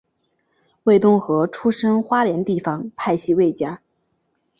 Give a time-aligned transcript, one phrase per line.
[0.85, 3.83] 魏东河出身花莲地方派系魏家。